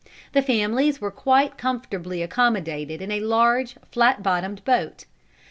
The 0.33 0.41
families 0.41 0.99
were 0.99 1.11
quite 1.11 1.59
comfortably 1.59 2.23
accommodated 2.23 3.03
in 3.03 3.11
a 3.11 3.19
large 3.19 3.75
flat 3.91 4.23
bottomed 4.23 4.65
boat. 4.65 5.05